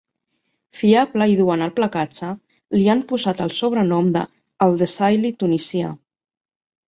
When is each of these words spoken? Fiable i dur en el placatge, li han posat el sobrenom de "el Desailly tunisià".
Fiable 0.77 1.25
i 1.31 1.35
dur 1.41 1.49
en 1.55 1.63
el 1.65 1.73
placatge, 1.79 2.29
li 2.77 2.87
han 2.93 3.03
posat 3.11 3.43
el 3.45 3.53
sobrenom 3.57 4.09
de 4.15 4.25
"el 4.67 4.75
Desailly 4.83 5.31
tunisià". 5.45 5.93